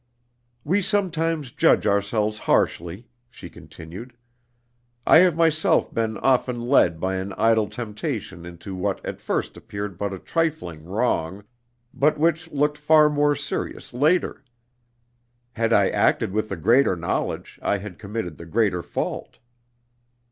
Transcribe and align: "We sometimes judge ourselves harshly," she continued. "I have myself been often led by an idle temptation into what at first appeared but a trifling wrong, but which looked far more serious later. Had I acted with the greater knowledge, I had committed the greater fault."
"We 0.63 0.81
sometimes 0.81 1.51
judge 1.51 1.85
ourselves 1.85 2.39
harshly," 2.39 3.05
she 3.29 3.51
continued. 3.51 4.13
"I 5.05 5.17
have 5.19 5.35
myself 5.35 5.93
been 5.93 6.17
often 6.17 6.59
led 6.59 6.99
by 6.99 7.17
an 7.17 7.33
idle 7.33 7.69
temptation 7.69 8.43
into 8.43 8.73
what 8.73 9.05
at 9.05 9.21
first 9.21 9.57
appeared 9.57 9.99
but 9.99 10.11
a 10.11 10.17
trifling 10.17 10.85
wrong, 10.85 11.43
but 11.93 12.17
which 12.17 12.49
looked 12.51 12.79
far 12.79 13.11
more 13.11 13.35
serious 13.35 13.93
later. 13.93 14.43
Had 15.51 15.71
I 15.71 15.89
acted 15.89 16.31
with 16.31 16.49
the 16.49 16.57
greater 16.57 16.95
knowledge, 16.95 17.59
I 17.61 17.77
had 17.77 17.99
committed 17.99 18.39
the 18.39 18.47
greater 18.47 18.81
fault." 18.81 19.37